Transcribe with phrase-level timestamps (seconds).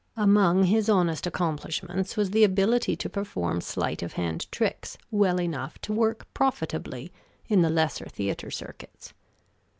[0.17, 5.77] Among his honest accomplishments was the ability to perform sleight of hand tricks well enough
[5.81, 7.11] to work profitably
[7.47, 9.13] in the lesser theater circuits.